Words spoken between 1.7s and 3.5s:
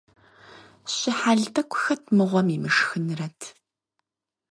хэт мыгъуэм имышхынрэт!